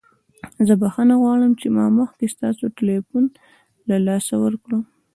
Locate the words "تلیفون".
2.77-3.23